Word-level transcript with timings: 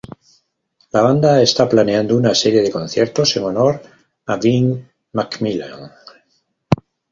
La 0.93 1.01
banda 1.03 1.43
está 1.43 1.69
planeando 1.69 2.17
una 2.17 2.33
serie 2.33 2.63
de 2.63 2.71
conciertos 2.71 3.35
en 3.37 3.43
honor 3.43 3.83
a 4.25 4.35
Ben 4.37 4.91
McMillan. 5.13 5.91